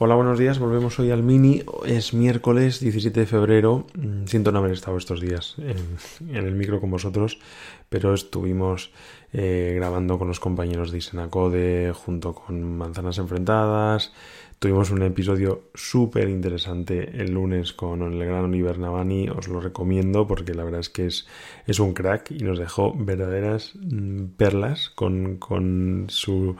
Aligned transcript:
Hola, 0.00 0.14
buenos 0.14 0.38
días. 0.38 0.60
Volvemos 0.60 0.96
hoy 1.00 1.10
al 1.10 1.24
mini. 1.24 1.64
Es 1.84 2.14
miércoles 2.14 2.78
17 2.78 3.18
de 3.18 3.26
febrero. 3.26 3.84
Mm, 3.96 4.26
siento 4.26 4.52
no 4.52 4.60
haber 4.60 4.70
estado 4.70 4.96
estos 4.96 5.20
días 5.20 5.56
en, 5.58 6.36
el 6.36 6.54
micro 6.54 6.80
con 6.80 6.92
vosotros, 6.92 7.40
pero 7.88 8.14
estuvimos 8.14 8.92
eh, 9.32 9.72
grabando 9.74 10.16
con 10.16 10.28
los 10.28 10.38
compañeros 10.38 10.92
de 10.92 10.98
Isenacode 10.98 11.92
junto 11.92 12.32
con 12.32 12.78
Manzanas 12.78 13.18
Enfrentadas. 13.18 14.12
Tuvimos 14.60 14.92
un 14.92 15.02
episodio 15.02 15.70
súper 15.74 16.28
interesante 16.28 17.20
el 17.20 17.32
lunes 17.32 17.72
con 17.72 18.02
el 18.02 18.24
gran 18.24 18.44
Oliver 18.44 18.78
Navani. 18.78 19.28
Os 19.30 19.48
lo 19.48 19.58
recomiendo 19.58 20.28
porque 20.28 20.54
la 20.54 20.62
verdad 20.62 20.78
es 20.78 20.90
que 20.90 21.06
es, 21.06 21.26
es 21.66 21.80
un 21.80 21.92
crack 21.92 22.30
y 22.30 22.44
nos 22.44 22.60
dejó 22.60 22.94
verdaderas 22.96 23.72
mm, 23.74 24.26
perlas 24.36 24.90
con, 24.90 25.38
con 25.38 26.06
su 26.08 26.54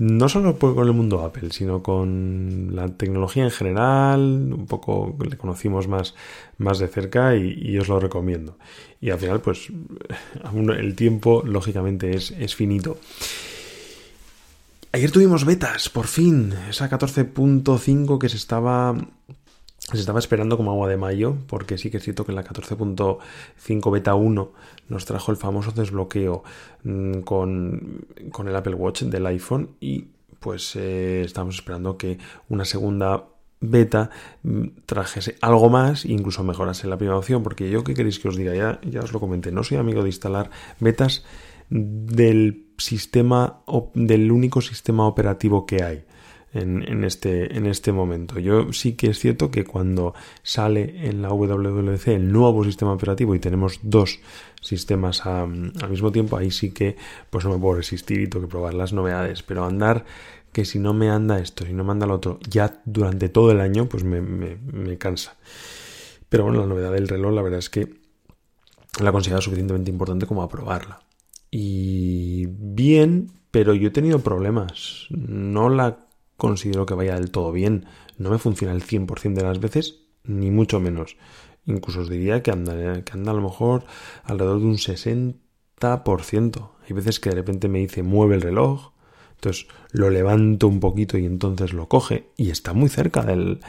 no 0.00 0.28
solo 0.28 0.58
con 0.58 0.86
el 0.86 0.92
mundo 0.92 1.22
Apple, 1.22 1.50
sino 1.52 1.82
con 1.82 2.70
la 2.74 2.88
tecnología 2.88 3.44
en 3.44 3.50
general, 3.50 4.20
un 4.52 4.66
poco 4.66 5.16
le 5.28 5.36
conocimos 5.36 5.88
más, 5.88 6.14
más 6.58 6.78
de 6.78 6.88
cerca 6.88 7.36
y, 7.36 7.78
os 7.78 7.88
lo 7.88 8.00
recomiendo. 8.00 8.56
Y 9.00 9.10
al 9.10 9.18
final, 9.18 9.40
pues, 9.40 9.68
el 10.78 10.94
tiempo, 10.96 11.42
lógicamente, 11.44 12.16
es, 12.16 12.30
es 12.32 12.54
finito. 12.54 12.98
Ayer 14.92 15.10
tuvimos 15.12 15.44
betas, 15.44 15.88
por 15.88 16.06
fin, 16.06 16.52
esa 16.68 16.90
14.5 16.90 18.18
que 18.18 18.28
se 18.28 18.36
estaba 18.36 18.96
se 19.96 20.00
estaba 20.00 20.18
esperando 20.18 20.56
como 20.56 20.70
agua 20.70 20.88
de 20.88 20.96
mayo, 20.96 21.36
porque 21.46 21.78
sí 21.78 21.90
que 21.90 21.98
es 21.98 22.02
cierto 22.02 22.24
que 22.24 22.32
la 22.32 22.44
14.5 22.44 23.92
beta 23.92 24.14
1 24.14 24.52
nos 24.88 25.04
trajo 25.04 25.30
el 25.30 25.36
famoso 25.36 25.72
desbloqueo 25.72 26.42
mm, 26.84 27.20
con, 27.20 28.06
el 28.46 28.56
Apple 28.56 28.74
Watch 28.74 29.02
del 29.02 29.26
iPhone 29.26 29.70
y 29.80 30.06
pues 30.38 30.74
eh, 30.76 31.22
estamos 31.22 31.56
esperando 31.56 31.96
que 31.96 32.18
una 32.48 32.64
segunda 32.64 33.24
beta 33.60 34.10
mm, 34.42 34.66
trajese 34.86 35.36
algo 35.40 35.68
más 35.68 36.04
e 36.04 36.12
incluso 36.12 36.42
mejorase 36.44 36.86
la 36.86 36.96
primera 36.96 37.18
opción, 37.18 37.42
porque 37.42 37.70
yo 37.70 37.84
qué 37.84 37.94
queréis 37.94 38.18
que 38.18 38.28
os 38.28 38.36
diga, 38.36 38.54
ya, 38.54 38.80
ya 38.82 39.00
os 39.00 39.12
lo 39.12 39.20
comenté, 39.20 39.52
no 39.52 39.64
soy 39.64 39.78
amigo 39.78 40.02
de 40.02 40.08
instalar 40.08 40.50
betas 40.78 41.24
del 41.68 42.66
sistema, 42.78 43.60
del 43.94 44.32
único 44.32 44.60
sistema 44.60 45.06
operativo 45.06 45.66
que 45.66 45.82
hay 45.82 46.04
en, 46.52 47.04
este, 47.04 47.56
en 47.56 47.66
este 47.66 47.92
momento. 47.92 48.38
Yo 48.38 48.72
sí 48.72 48.94
que 48.94 49.10
es 49.10 49.18
cierto 49.18 49.50
que 49.50 49.64
cuando 49.64 50.14
sale 50.42 51.08
en 51.08 51.22
la 51.22 51.30
WWDC 51.30 52.08
el 52.08 52.32
nuevo 52.32 52.64
sistema 52.64 52.92
operativo 52.92 53.34
y 53.34 53.38
tenemos 53.38 53.80
dos 53.82 54.20
sistemas 54.60 55.24
al 55.26 55.90
mismo 55.90 56.10
tiempo, 56.10 56.36
ahí 56.36 56.50
sí 56.50 56.72
que 56.72 56.96
pues 57.30 57.44
no 57.44 57.52
me 57.52 57.58
puedo 57.58 57.76
resistir 57.76 58.20
y 58.20 58.26
tengo 58.28 58.46
que 58.46 58.50
probar 58.50 58.74
las 58.74 58.92
novedades. 58.92 59.42
Pero 59.42 59.64
andar 59.64 60.04
que 60.52 60.64
si 60.64 60.78
no 60.78 60.92
me 60.92 61.10
anda 61.10 61.38
esto, 61.38 61.64
si 61.64 61.72
no 61.72 61.84
me 61.84 61.92
anda 61.92 62.06
lo 62.06 62.14
otro, 62.14 62.40
ya 62.48 62.80
durante 62.84 63.28
todo 63.28 63.52
el 63.52 63.60
año, 63.60 63.86
pues 63.86 64.02
me, 64.02 64.20
me, 64.20 64.98
cansa. 64.98 65.36
Pero 66.28 66.44
bueno, 66.44 66.60
la 66.60 66.66
novedad 66.66 66.92
del 66.92 67.08
reloj, 67.08 67.32
la 67.32 67.42
verdad 67.42 67.60
es 67.60 67.70
que 67.70 67.94
la 69.00 69.12
considero 69.12 69.40
suficientemente 69.40 69.90
importante 69.90 70.26
como 70.26 70.42
aprobarla. 70.42 71.00
Y 71.50 72.46
bien, 72.46 73.30
pero 73.50 73.74
yo 73.74 73.88
he 73.88 73.92
tenido 73.92 74.20
problemas. 74.20 75.06
No 75.10 75.68
la 75.68 76.09
considero 76.40 76.86
que 76.86 76.94
vaya 76.94 77.14
del 77.14 77.30
todo 77.30 77.52
bien. 77.52 77.86
No 78.18 78.30
me 78.30 78.38
funciona 78.38 78.74
el 78.74 78.82
100% 78.82 79.34
de 79.34 79.44
las 79.44 79.60
veces, 79.60 80.00
ni 80.24 80.50
mucho 80.50 80.80
menos. 80.80 81.16
Incluso 81.66 82.00
os 82.00 82.10
diría 82.10 82.42
que 82.42 82.50
anda, 82.50 83.04
que 83.04 83.12
anda 83.12 83.30
a 83.30 83.34
lo 83.34 83.42
mejor 83.42 83.84
alrededor 84.24 84.58
de 84.58 84.66
un 84.66 84.78
60%. 84.78 86.70
Hay 86.84 86.92
veces 86.92 87.20
que 87.20 87.30
de 87.30 87.36
repente 87.36 87.68
me 87.68 87.78
dice 87.78 88.02
mueve 88.02 88.34
el 88.34 88.42
reloj, 88.42 88.90
entonces 89.34 89.68
lo 89.92 90.10
levanto 90.10 90.66
un 90.66 90.80
poquito 90.80 91.16
y 91.16 91.24
entonces 91.24 91.72
lo 91.72 91.88
coge 91.88 92.30
y 92.36 92.50
está 92.50 92.72
muy 92.72 92.88
cerca 92.88 93.22
del... 93.22 93.60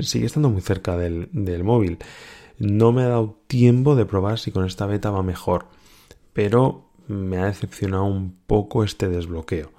sigue 0.00 0.26
estando 0.26 0.48
muy 0.48 0.62
cerca 0.62 0.96
del, 0.96 1.28
del 1.32 1.64
móvil. 1.64 1.98
No 2.58 2.92
me 2.92 3.02
ha 3.02 3.08
dado 3.08 3.40
tiempo 3.46 3.96
de 3.96 4.06
probar 4.06 4.38
si 4.38 4.52
con 4.52 4.64
esta 4.64 4.86
beta 4.86 5.10
va 5.10 5.22
mejor, 5.22 5.66
pero 6.32 6.90
me 7.08 7.38
ha 7.38 7.46
decepcionado 7.46 8.04
un 8.04 8.36
poco 8.46 8.84
este 8.84 9.08
desbloqueo 9.08 9.72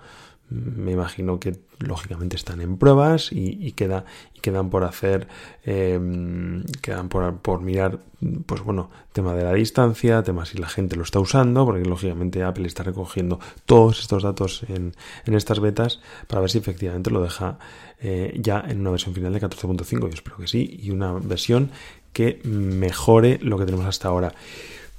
me 0.49 0.91
imagino 0.91 1.39
que 1.39 1.59
lógicamente 1.79 2.35
están 2.35 2.59
en 2.61 2.77
pruebas 2.77 3.29
y, 3.31 3.71
queda, 3.73 4.05
y 4.35 4.39
quedan 4.39 4.69
por 4.69 4.83
hacer, 4.83 5.27
em, 5.63 6.63
quedan 6.81 7.07
por, 7.07 7.61
mirar, 7.61 7.99
pues 8.45 8.61
bueno, 8.61 8.89
tema 9.13 9.33
de 9.35 9.43
la 9.43 9.53
distancia, 9.53 10.23
tema 10.23 10.45
si 10.45 10.57
la 10.57 10.67
gente 10.67 10.95
lo 10.95 11.03
está 11.03 11.19
usando, 11.19 11.65
porque 11.65 11.85
lógicamente 11.85 12.43
Apple 12.43 12.67
está 12.67 12.83
recogiendo 12.83 13.39
todos 13.65 13.99
estos 13.99 14.23
datos 14.23 14.63
en, 14.67 14.93
en 15.25 15.33
estas 15.35 15.59
betas 15.59 16.01
para 16.27 16.41
ver 16.41 16.49
si 16.49 16.57
efectivamente 16.57 17.11
lo 17.11 17.21
deja 17.21 17.59
eh, 18.01 18.37
ya 18.41 18.63
en 18.67 18.81
una 18.81 18.91
versión 18.91 19.13
final 19.13 19.33
de 19.33 19.41
14.5. 19.41 20.01
Yo 20.01 20.07
espero 20.09 20.37
que 20.37 20.47
sí, 20.47 20.79
y 20.81 20.91
una 20.91 21.13
versión 21.13 21.69
que 22.11 22.41
mejore 22.43 23.39
lo 23.41 23.57
que 23.57 23.65
tenemos 23.65 23.85
hasta 23.85 24.07
ahora. 24.07 24.33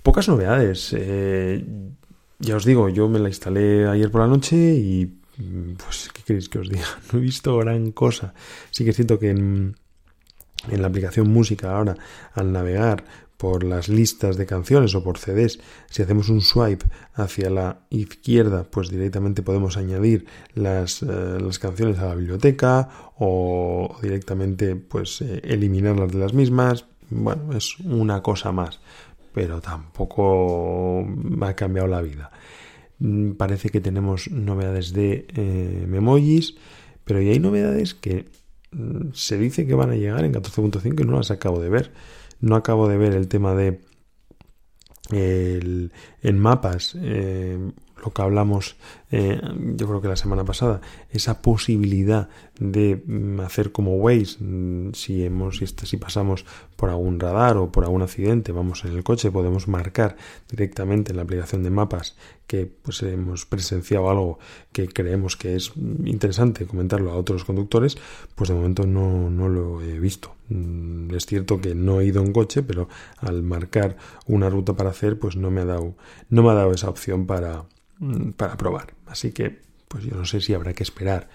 Pocas 0.02 0.28
novedades. 0.28 0.94
Eh, 0.96 1.64
ya 2.38 2.56
os 2.56 2.64
digo, 2.64 2.88
yo 2.88 3.08
me 3.08 3.18
la 3.18 3.28
instalé 3.28 3.86
ayer 3.86 4.10
por 4.10 4.22
la 4.22 4.26
noche 4.26 4.56
y 4.56 5.19
pues, 5.76 6.10
¿qué 6.12 6.22
queréis 6.22 6.48
que 6.48 6.58
os 6.58 6.68
diga? 6.68 6.86
No 7.12 7.18
he 7.18 7.22
visto 7.22 7.56
gran 7.58 7.92
cosa. 7.92 8.34
Sí 8.70 8.84
que 8.84 8.92
siento 8.92 9.18
que 9.18 9.30
en, 9.30 9.76
en 10.68 10.82
la 10.82 10.88
aplicación 10.88 11.30
música 11.30 11.76
ahora, 11.76 11.96
al 12.34 12.52
navegar 12.52 13.04
por 13.40 13.64
las 13.64 13.88
listas 13.88 14.36
de 14.36 14.44
canciones 14.44 14.94
o 14.94 15.02
por 15.02 15.16
CDs, 15.16 15.60
si 15.88 16.02
hacemos 16.02 16.28
un 16.28 16.42
swipe 16.42 16.84
hacia 17.14 17.48
la 17.48 17.78
izquierda, 17.88 18.64
pues 18.64 18.90
directamente 18.90 19.42
podemos 19.42 19.78
añadir 19.78 20.26
las, 20.54 21.02
eh, 21.02 21.38
las 21.40 21.58
canciones 21.58 21.98
a 22.00 22.08
la 22.08 22.16
biblioteca 22.16 22.90
o 23.18 23.96
directamente 24.02 24.76
pues 24.76 25.22
eh, 25.22 25.40
eliminarlas 25.42 26.12
de 26.12 26.18
las 26.18 26.34
mismas. 26.34 26.84
Bueno, 27.08 27.54
es 27.56 27.78
una 27.80 28.22
cosa 28.22 28.52
más, 28.52 28.78
pero 29.32 29.62
tampoco 29.62 31.02
me 31.06 31.46
ha 31.46 31.56
cambiado 31.56 31.88
la 31.88 32.02
vida. 32.02 32.30
Mm, 33.00 33.32
parece 33.32 33.70
que 33.70 33.80
tenemos 33.80 34.30
novedades 34.30 34.92
de 34.92 35.26
eh, 35.34 35.86
Memojis, 35.88 36.56
pero 37.04 37.20
ya 37.20 37.32
hay 37.32 37.40
novedades 37.40 37.94
que 37.94 38.26
mm, 38.72 39.12
se 39.14 39.38
dice 39.38 39.66
que 39.66 39.74
van 39.74 39.90
a 39.90 39.96
llegar 39.96 40.24
en 40.24 40.34
14.5 40.34 41.00
y 41.02 41.04
no 41.04 41.16
las 41.16 41.30
acabo 41.30 41.60
de 41.60 41.70
ver. 41.70 41.92
No 42.40 42.56
acabo 42.56 42.88
de 42.88 42.98
ver 42.98 43.14
el 43.14 43.28
tema 43.28 43.54
de 43.54 43.80
en 45.12 46.38
mapas 46.38 46.96
eh, 47.00 47.58
lo 48.04 48.12
que 48.12 48.22
hablamos 48.22 48.76
eh, 49.12 49.40
yo 49.76 49.88
creo 49.88 50.00
que 50.00 50.08
la 50.08 50.16
semana 50.16 50.44
pasada, 50.44 50.80
esa 51.10 51.42
posibilidad 51.42 52.28
de 52.60 53.02
mm, 53.04 53.40
hacer 53.40 53.72
como 53.72 53.96
Waze, 53.96 54.36
mm, 54.38 54.92
si, 54.94 55.24
hemos, 55.24 55.58
si, 55.58 55.96
pasamos 55.96 56.44
por 56.76 56.90
algún 56.90 57.18
radar 57.18 57.56
o 57.56 57.72
por 57.72 57.84
algún 57.84 58.02
accidente, 58.02 58.52
vamos 58.52 58.84
en 58.84 58.92
el 58.92 59.02
coche, 59.02 59.32
podemos 59.32 59.66
marcar 59.66 60.16
directamente 60.48 61.10
en 61.10 61.16
la 61.16 61.22
aplicación 61.22 61.64
de 61.64 61.70
mapas 61.70 62.16
que 62.46 62.66
pues 62.66 63.02
hemos 63.02 63.46
presenciado 63.46 64.10
algo 64.10 64.38
que 64.72 64.88
creemos 64.88 65.36
que 65.36 65.56
es 65.56 65.72
interesante 66.04 66.66
comentarlo 66.66 67.10
a 67.10 67.16
otros 67.16 67.44
conductores, 67.44 67.96
pues 68.36 68.48
de 68.48 68.54
momento 68.54 68.86
no, 68.86 69.28
no 69.30 69.48
lo 69.48 69.82
he 69.82 69.98
visto. 69.98 70.34
Mm, 70.50 71.14
es 71.14 71.26
cierto 71.26 71.60
que 71.60 71.74
no 71.74 72.00
he 72.00 72.06
ido 72.06 72.22
en 72.22 72.32
coche, 72.32 72.62
pero 72.62 72.88
al 73.18 73.42
marcar 73.42 73.96
una 74.26 74.48
ruta 74.48 74.74
para 74.74 74.90
hacer, 74.90 75.18
pues 75.18 75.36
no 75.36 75.50
me 75.50 75.62
ha 75.62 75.64
dado, 75.64 75.94
no 76.28 76.42
me 76.44 76.50
ha 76.50 76.54
dado 76.54 76.72
esa 76.72 76.88
opción 76.88 77.26
para, 77.26 77.64
para 78.36 78.56
probar. 78.56 78.94
Así 79.06 79.32
que, 79.32 79.60
pues 79.88 80.04
yo 80.04 80.16
no 80.16 80.24
sé 80.24 80.40
si 80.40 80.54
habrá 80.54 80.72
que 80.72 80.82
esperar. 80.82 81.28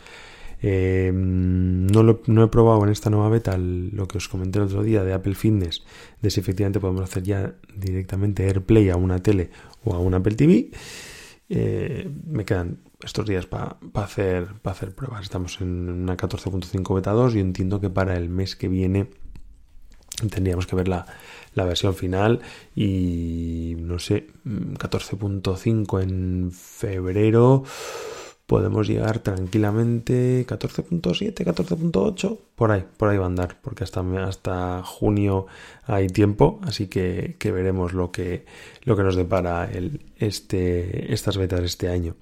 Eh, 0.61 1.11
no, 1.13 2.01
lo, 2.01 2.21
no, 2.27 2.43
he 2.43 2.47
probado 2.47 2.83
en 2.83 2.89
esta 2.89 3.09
nueva 3.09 3.29
beta 3.29 3.57
lo 3.57 4.07
que 4.07 4.17
os 4.17 4.27
comenté 4.27 4.59
el 4.59 4.65
otro 4.65 4.83
día 4.83 5.03
de 5.03 5.13
Apple 5.13 5.35
Fitness, 5.35 5.83
de 6.21 6.29
si 6.29 6.39
efectivamente 6.39 6.79
podemos 6.79 7.03
hacer 7.03 7.23
ya 7.23 7.53
directamente 7.75 8.45
AirPlay 8.45 8.89
a 8.89 8.95
una 8.95 9.21
tele 9.21 9.49
o 9.83 9.93
a 9.93 9.99
un 9.99 10.13
Apple 10.13 10.35
TV. 10.35 10.71
Eh, 11.49 12.09
me 12.25 12.45
quedan 12.45 12.79
estos 13.03 13.27
días 13.27 13.45
para 13.45 13.77
hacer, 13.93 14.47
hacer 14.63 14.95
pruebas. 14.95 15.23
Estamos 15.23 15.61
en 15.61 15.89
una 15.89 16.17
14.5 16.17 16.95
beta 16.95 17.11
2 17.11 17.35
y 17.35 17.39
entiendo 17.39 17.79
que 17.79 17.89
para 17.89 18.17
el 18.17 18.29
mes 18.29 18.55
que 18.55 18.67
viene 18.67 19.09
tendríamos 20.29 20.67
que 20.67 20.75
ver 20.75 20.87
la, 20.87 21.05
la 21.55 21.63
versión 21.63 21.95
final 21.95 22.41
y 22.75 23.75
no 23.79 23.99
sé, 23.99 24.27
14.5 24.45 26.01
en 26.03 26.51
febrero. 26.51 27.63
podemos 28.45 28.87
llegar 28.87 29.19
tranquilamente 29.19 30.45
14.7, 30.45 31.33
14.8, 31.33 32.39
por 32.55 32.71
ahí, 32.71 32.85
por 32.97 33.09
ahí 33.09 33.17
va 33.17 33.23
a 33.23 33.27
andar, 33.27 33.57
porque 33.61 33.83
hasta, 33.83 34.01
hasta 34.23 34.83
junio 34.83 35.47
hay 35.85 36.07
tiempo, 36.07 36.59
así 36.63 36.87
que, 36.87 37.35
veremos 37.43 37.93
lo 37.93 38.11
que, 38.11 38.45
lo 38.83 38.95
que 38.95 39.03
nos 39.03 39.15
depara 39.15 39.65
el, 39.71 40.01
este, 40.17 41.11
estas 41.13 41.37
betas 41.37 41.61
este 41.61 41.89
año. 41.89 42.15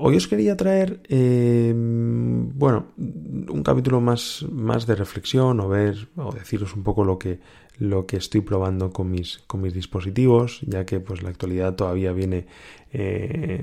Hoy 0.00 0.14
os 0.16 0.28
quería 0.28 0.56
traer, 0.56 1.00
eh, 1.08 1.72
bueno, 1.74 2.86
un 2.96 3.62
capítulo 3.64 4.00
más, 4.00 4.46
más 4.48 4.86
de 4.86 4.94
reflexión 4.94 5.58
o 5.58 5.68
ver 5.68 6.06
o 6.14 6.30
deciros 6.30 6.76
un 6.76 6.84
poco 6.84 7.02
lo 7.04 7.18
que, 7.18 7.40
lo 7.78 8.06
que 8.06 8.16
estoy 8.16 8.42
probando 8.42 8.92
con 8.92 9.10
mis, 9.10 9.38
con 9.48 9.60
mis 9.60 9.74
dispositivos, 9.74 10.60
ya 10.62 10.86
que 10.86 11.00
pues 11.00 11.24
la 11.24 11.30
actualidad 11.30 11.74
todavía 11.74 12.12
viene, 12.12 12.46
eh, 12.92 13.60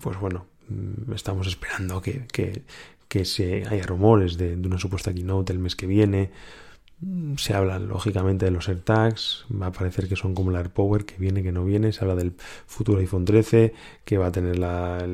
pues 0.00 0.18
bueno, 0.18 0.46
mm, 0.70 1.12
estamos 1.12 1.46
esperando 1.46 2.00
que, 2.00 2.26
que, 2.32 2.62
que 3.06 3.26
se 3.26 3.66
haya 3.66 3.84
rumores 3.84 4.38
de, 4.38 4.56
de, 4.56 4.66
una 4.66 4.78
supuesta 4.78 5.12
keynote 5.12 5.52
el 5.52 5.58
mes 5.58 5.76
que 5.76 5.86
viene. 5.86 6.30
Mm, 7.04 7.36
se 7.36 7.54
habla 7.54 7.78
lógicamente 7.78 8.46
de 8.46 8.50
los 8.50 8.68
AirTags, 8.68 9.44
va 9.50 9.66
a 9.66 9.72
parecer 9.72 10.08
que 10.08 10.16
son 10.16 10.34
como 10.34 10.50
la 10.50 10.60
AirPower 10.60 11.04
que 11.04 11.16
viene, 11.18 11.42
que 11.42 11.52
no 11.52 11.64
viene, 11.64 11.92
se 11.92 12.00
habla 12.02 12.14
del 12.14 12.32
futuro 12.66 13.00
iPhone 13.00 13.24
13, 13.24 13.74
que 14.04 14.16
va 14.16 14.26
a 14.28 14.32
tener 14.32 14.58
la, 14.58 15.06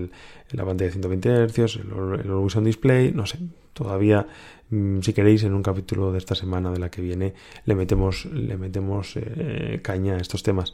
la 0.52 0.64
pantalla 0.64 0.86
de 0.86 0.92
120 0.92 1.48
Hz, 1.48 1.76
el, 1.76 2.20
el 2.20 2.30
Always 2.30 2.62
Display, 2.62 3.12
no 3.12 3.26
sé, 3.26 3.38
todavía 3.72 4.26
mm, 4.70 5.00
si 5.00 5.12
queréis 5.12 5.42
en 5.42 5.54
un 5.54 5.62
capítulo 5.62 6.12
de 6.12 6.18
esta 6.18 6.34
semana 6.34 6.70
de 6.70 6.78
la 6.78 6.90
que 6.90 7.02
viene 7.02 7.34
le 7.64 7.74
metemos, 7.74 8.26
le 8.26 8.56
metemos 8.56 9.16
eh, 9.16 9.80
caña 9.82 10.14
a 10.14 10.18
estos 10.18 10.42
temas. 10.42 10.72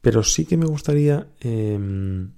Pero 0.00 0.22
sí 0.22 0.46
que 0.46 0.56
me 0.56 0.66
gustaría 0.66 1.26
em, 1.40 2.30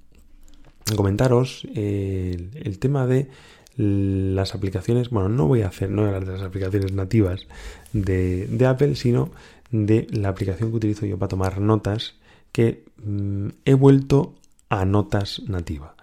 comentaros 0.96 1.66
el, 1.74 2.78
tema 2.78 3.06
de 3.06 3.28
las 3.76 4.54
aplicaciones, 4.54 5.10
bueno, 5.10 5.28
no 5.28 5.46
voy 5.46 5.62
a 5.62 5.68
hacer, 5.68 5.90
no 5.90 6.04
de 6.04 6.20
las 6.20 6.42
aplicaciones 6.42 6.92
nativas 6.92 7.46
de, 7.92 8.46
de, 8.46 8.66
Apple, 8.66 8.96
sino 8.96 9.30
de 9.70 10.06
la 10.10 10.28
aplicación 10.28 10.70
que 10.70 10.76
utilizo 10.76 11.06
yo 11.06 11.18
para 11.18 11.28
tomar 11.28 11.60
notas, 11.60 12.14
que 12.52 12.84
mm, 13.02 13.48
he 13.64 13.74
vuelto 13.74 14.34
a 14.68 14.84
notas 14.84 15.42
nativa. 15.46 15.94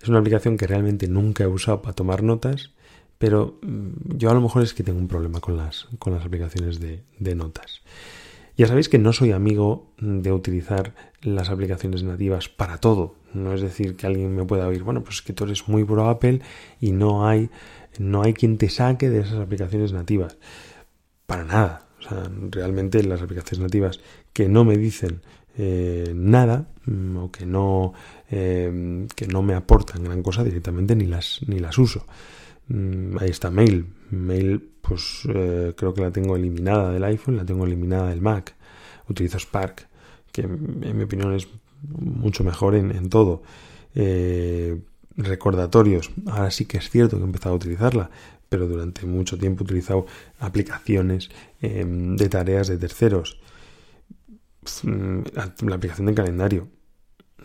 Es 0.00 0.08
una 0.08 0.18
aplicación 0.18 0.56
que 0.56 0.66
realmente 0.66 1.08
nunca 1.08 1.44
he 1.44 1.48
usado 1.48 1.82
para 1.82 1.94
tomar 1.94 2.22
notas, 2.22 2.70
pero 3.18 3.58
mm, 3.62 4.16
yo 4.16 4.30
a 4.30 4.34
lo 4.34 4.40
mejor 4.40 4.62
es 4.62 4.74
que 4.74 4.82
tengo 4.82 4.98
un 4.98 5.08
problema 5.08 5.40
con 5.40 5.56
las, 5.56 5.88
con 5.98 6.14
las 6.14 6.24
aplicaciones 6.24 6.80
de, 6.80 7.02
de 7.18 7.34
notas. 7.34 7.82
Ya 8.56 8.66
sabéis 8.66 8.88
que 8.88 8.98
no 8.98 9.12
soy 9.12 9.32
amigo 9.32 9.92
de 9.98 10.32
utilizar 10.32 10.94
las 11.20 11.50
aplicaciones 11.50 12.02
nativas 12.02 12.48
para 12.48 12.78
todo. 12.78 13.14
No 13.34 13.52
es 13.52 13.60
decir 13.60 13.96
que 13.96 14.06
alguien 14.06 14.34
me 14.34 14.46
pueda 14.46 14.66
oír, 14.66 14.82
bueno, 14.82 15.04
pues 15.04 15.16
es 15.16 15.22
que 15.22 15.34
tú 15.34 15.44
eres 15.44 15.68
muy 15.68 15.84
pro 15.84 16.08
Apple 16.08 16.40
y 16.80 16.92
no 16.92 17.28
hay, 17.28 17.50
no 17.98 18.22
hay 18.22 18.32
quien 18.32 18.56
te 18.56 18.70
saque 18.70 19.10
de 19.10 19.20
esas 19.20 19.40
aplicaciones 19.40 19.92
nativas. 19.92 20.38
Para 21.26 21.44
nada. 21.44 21.86
O 21.98 22.02
sea, 22.02 22.30
realmente 22.50 23.02
las 23.02 23.20
aplicaciones 23.20 23.62
nativas 23.62 24.00
que 24.32 24.48
no 24.48 24.64
me 24.64 24.78
dicen 24.78 25.20
eh, 25.58 26.12
nada 26.14 26.68
mm, 26.86 27.16
o 27.16 27.32
que 27.32 27.44
no, 27.44 27.92
eh, 28.30 29.06
que 29.14 29.26
no 29.26 29.42
me 29.42 29.54
aportan 29.54 30.04
gran 30.04 30.22
cosa 30.22 30.44
directamente 30.44 30.96
ni 30.96 31.06
las, 31.06 31.40
ni 31.46 31.58
las 31.58 31.76
uso. 31.76 32.06
Mm, 32.68 33.18
ahí 33.18 33.30
está 33.30 33.50
Mail. 33.50 33.86
Mail, 34.10 34.70
pues 34.82 35.22
eh, 35.28 35.74
creo 35.76 35.94
que 35.94 36.02
la 36.02 36.10
tengo 36.10 36.36
eliminada 36.36 36.90
del 36.92 37.04
iPhone, 37.04 37.36
la 37.36 37.44
tengo 37.44 37.64
eliminada 37.64 38.10
del 38.10 38.20
Mac. 38.20 38.54
Utilizo 39.08 39.38
Spark, 39.38 39.88
que 40.32 40.42
en 40.42 40.96
mi 40.96 41.04
opinión 41.04 41.34
es 41.34 41.48
mucho 41.88 42.44
mejor 42.44 42.74
en, 42.74 43.08
todo. 43.08 43.42
recordatorios, 45.16 46.10
ahora 46.26 46.50
sí 46.50 46.64
que 46.64 46.78
es 46.78 46.90
cierto 46.90 47.16
que 47.16 47.22
he 47.22 47.26
empezado 47.26 47.54
a 47.54 47.56
utilizarla, 47.56 48.10
pero 48.48 48.66
durante 48.66 49.06
mucho 49.06 49.38
tiempo 49.38 49.62
he 49.62 49.64
utilizado 49.64 50.06
aplicaciones 50.40 51.30
de 51.60 52.28
tareas 52.28 52.68
de 52.68 52.78
terceros. 52.78 53.38
Mm, 54.82 55.20
la 55.68 55.76
aplicación 55.76 56.06
de 56.06 56.14
calendario. 56.14 56.68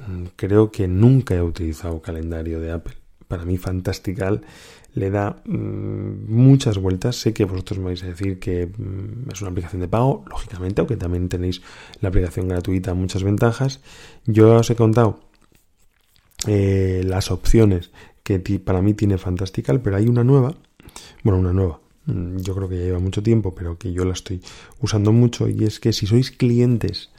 Mm, 0.07 0.25
creo 0.35 0.71
que 0.71 0.87
nunca 0.87 1.35
he 1.35 1.41
utilizado 1.41 2.01
calendario 2.01 2.59
de 2.59 2.71
Apple. 2.71 2.95
Para 3.27 3.45
mí 3.45 3.57
Fantastical 3.57 4.41
le 4.93 5.09
da 5.09 5.41
mm, 5.45 6.31
muchas 6.31 6.77
vueltas. 6.77 7.15
Sé 7.15 7.33
que 7.33 7.45
vosotros 7.45 7.79
me 7.79 7.85
vais 7.85 8.03
a 8.03 8.07
decir 8.07 8.39
que 8.39 8.69
es 9.31 9.41
una 9.41 9.51
aplicación 9.51 9.81
de 9.81 9.87
pago, 9.87 10.23
lógicamente, 10.29 10.81
aunque 10.81 10.97
también 10.97 11.29
tenéis 11.29 11.61
la 12.01 12.09
aplicación 12.09 12.47
gratuita, 12.47 12.93
muchas 12.93 13.23
ventajas. 13.23 13.81
Yo 14.25 14.55
os 14.55 14.69
he 14.69 14.75
contado 14.75 15.19
eh, 16.47 17.03
las 17.05 17.31
opciones 17.31 17.91
que 18.23 18.39
para 18.59 18.81
mí 18.81 18.93
tiene 18.93 19.17
Fantastical, 19.17 19.81
pero 19.81 19.97
hay 19.97 20.07
una 20.07 20.23
nueva, 20.23 20.55
bueno, 21.23 21.39
una 21.39 21.53
nueva, 21.53 21.79
Mm, 22.05 22.37
yo 22.37 22.55
creo 22.55 22.67
que 22.67 22.77
ya 22.77 22.85
lleva 22.85 22.99
mucho 22.99 23.21
tiempo, 23.21 23.53
pero 23.53 23.77
que 23.77 23.93
yo 23.93 24.05
la 24.05 24.13
estoy 24.13 24.41
usando 24.81 25.11
mucho, 25.11 25.47
y 25.47 25.63
es 25.63 25.79
que 25.79 25.93
si 25.93 26.07
sois 26.07 26.31
clientes 26.31 27.09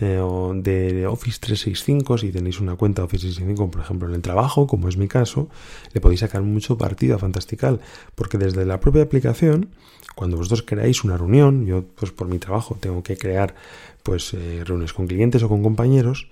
eh, 0.00 0.20
de 0.62 1.06
Office 1.06 1.38
365, 1.40 2.18
si 2.18 2.30
tenéis 2.30 2.60
una 2.60 2.76
cuenta 2.76 3.04
Office 3.04 3.26
365, 3.26 3.70
por 3.70 3.82
ejemplo, 3.82 4.08
en 4.08 4.14
el 4.14 4.22
trabajo, 4.22 4.66
como 4.66 4.88
es 4.88 4.96
mi 4.96 5.08
caso, 5.08 5.48
le 5.92 6.00
podéis 6.00 6.20
sacar 6.20 6.42
mucho 6.42 6.78
partido 6.78 7.16
a 7.16 7.18
Fantastical, 7.18 7.80
porque 8.14 8.38
desde 8.38 8.64
la 8.64 8.80
propia 8.80 9.02
aplicación, 9.02 9.70
cuando 10.14 10.36
vosotros 10.36 10.62
creáis 10.62 11.04
una 11.04 11.16
reunión, 11.16 11.66
yo 11.66 11.84
pues 11.94 12.10
por 12.10 12.28
mi 12.28 12.38
trabajo 12.38 12.76
tengo 12.80 13.02
que 13.02 13.16
crear 13.16 13.54
pues 14.02 14.34
eh, 14.34 14.62
reuniones 14.64 14.92
con 14.92 15.06
clientes 15.06 15.42
o 15.42 15.48
con 15.48 15.62
compañeros, 15.62 16.28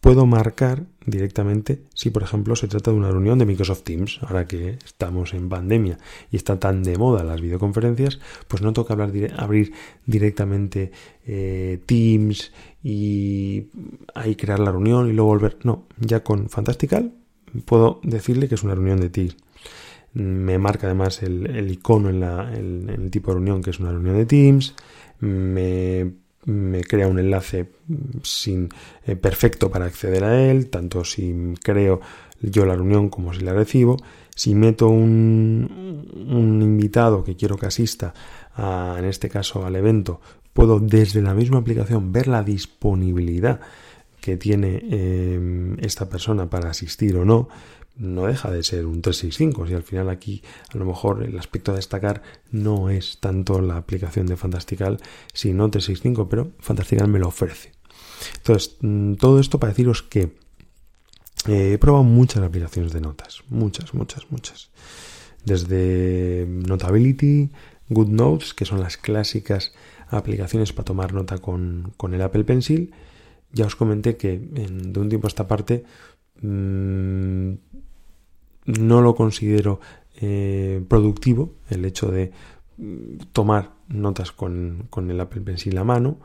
puedo 0.00 0.26
marcar 0.26 0.84
directamente 1.04 1.82
si, 1.94 2.10
por 2.10 2.22
ejemplo, 2.22 2.56
se 2.56 2.68
trata 2.68 2.90
de 2.90 2.96
una 2.96 3.10
reunión 3.10 3.38
de 3.38 3.46
Microsoft 3.46 3.82
Teams. 3.82 4.20
Ahora 4.22 4.46
que 4.46 4.78
estamos 4.84 5.34
en 5.34 5.48
pandemia 5.48 5.98
y 6.30 6.36
está 6.36 6.58
tan 6.58 6.82
de 6.82 6.96
moda 6.96 7.22
las 7.22 7.40
videoconferencias, 7.40 8.18
pues 8.48 8.62
no 8.62 8.72
toca 8.72 8.94
abrir 8.94 9.72
directamente 10.06 10.90
eh, 11.26 11.80
Teams 11.86 12.52
y 12.82 13.66
ahí 14.14 14.36
crear 14.36 14.58
la 14.58 14.72
reunión 14.72 15.08
y 15.08 15.12
luego 15.12 15.30
volver. 15.30 15.58
No, 15.64 15.86
ya 15.98 16.24
con 16.24 16.48
Fantastical 16.48 17.12
puedo 17.64 18.00
decirle 18.02 18.48
que 18.48 18.54
es 18.54 18.62
una 18.62 18.74
reunión 18.74 19.00
de 19.00 19.10
Teams. 19.10 19.36
Me 20.12 20.58
marca 20.58 20.86
además 20.86 21.22
el, 21.22 21.70
icono 21.70 22.08
en, 22.08 22.22
en 22.22 22.88
el 22.88 23.10
tipo 23.10 23.30
de 23.30 23.34
reunión 23.36 23.62
que 23.62 23.70
es 23.70 23.78
una 23.78 23.92
reunión 23.92 24.16
de 24.16 24.26
Teams. 24.26 24.74
Me 25.20 26.19
me 26.46 26.82
crea 26.82 27.08
un 27.08 27.18
enlace 27.18 27.70
sin, 28.22 28.68
eh, 29.06 29.16
perfecto 29.16 29.70
para 29.70 29.86
acceder 29.86 30.24
a 30.24 30.50
él, 30.50 30.68
tanto 30.68 31.04
si 31.04 31.54
creo 31.62 32.00
yo 32.40 32.64
la 32.64 32.74
reunión 32.74 33.08
como 33.08 33.34
si 33.34 33.40
la 33.40 33.52
recibo. 33.52 33.96
Si 34.34 34.54
meto 34.54 34.88
un, 34.88 36.08
invitado 36.62 37.24
que 37.24 37.36
quiero 37.36 37.56
que 37.56 37.66
asista, 37.66 38.14
a, 38.54 38.96
en 38.98 39.04
este 39.04 39.28
caso 39.28 39.66
al 39.66 39.76
evento, 39.76 40.20
puedo 40.52 40.80
desde 40.80 41.20
la 41.20 41.34
misma 41.34 41.58
aplicación 41.58 42.12
ver 42.12 42.26
la 42.26 42.42
disponibilidad 42.42 43.60
que 44.20 44.36
tiene 44.36 44.82
eh, 44.90 45.76
esta 45.80 46.08
persona 46.08 46.48
para 46.48 46.70
asistir 46.70 47.16
o 47.16 47.24
no 47.24 47.48
no 47.96 48.26
deja 48.26 48.50
de 48.50 48.62
ser 48.62 48.86
un 48.86 49.02
365. 49.02 49.66
Y 49.68 49.74
al 49.74 49.82
final 49.82 50.08
aquí 50.08 50.42
a 50.72 50.78
lo 50.78 50.84
mejor 50.84 51.22
el 51.22 51.38
aspecto 51.38 51.72
a 51.72 51.76
destacar 51.76 52.22
no 52.50 52.90
es 52.90 53.18
tanto 53.20 53.60
la 53.60 53.76
aplicación 53.76 54.26
de 54.26 54.36
Fantastical, 54.36 54.98
sino 55.32 55.70
365, 55.70 56.28
pero 56.28 56.52
Fantastical 56.60 57.08
me 57.08 57.18
lo 57.18 57.28
ofrece. 57.28 57.72
Entonces, 58.36 58.76
mm, 58.80 59.14
todo 59.14 59.40
esto 59.40 59.58
para 59.58 59.72
deciros 59.72 60.02
que 60.02 60.32
eh, 61.48 61.72
he 61.72 61.78
probado 61.78 62.04
muchas 62.04 62.42
aplicaciones 62.42 62.92
de 62.92 63.00
notas, 63.00 63.42
muchas, 63.48 63.94
muchas, 63.94 64.30
muchas. 64.30 64.70
Desde 65.44 66.46
Notability, 66.48 67.50
GoodNotes, 67.88 68.52
que 68.54 68.66
son 68.66 68.80
las 68.80 68.96
clásicas 68.96 69.72
aplicaciones 70.08 70.72
para 70.72 70.84
tomar 70.84 71.14
nota 71.14 71.38
con, 71.38 71.94
el 72.12 72.22
Apple 72.22 72.44
Pencil. 72.44 72.92
Ya 73.52 73.66
os 73.66 73.74
comenté 73.74 74.16
que 74.16 74.38
de 74.38 75.00
un 75.00 75.08
tiempo 75.08 75.26
a 75.26 75.28
esta 75.28 75.48
parte 75.48 75.84
mm, 76.42 77.52
no 78.66 79.00
lo 79.00 79.14
considero 79.14 79.80
eh, 80.20 80.84
productivo 80.88 81.54
el 81.70 81.84
hecho 81.84 82.10
de 82.10 82.32
mm, 82.76 83.16
tomar 83.32 83.70
notas 83.88 84.32
con, 84.32 84.86
con, 84.90 85.10
el 85.10 85.20
Apple 85.20 85.40
Pencil 85.40 85.76
a 85.78 85.84
mano. 85.84 86.18